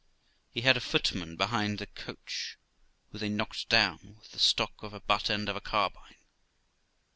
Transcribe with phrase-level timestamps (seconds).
[0.49, 2.57] He had a footman behind the coach,
[3.11, 6.15] who they knocked down with the stock or butt end of a carbine.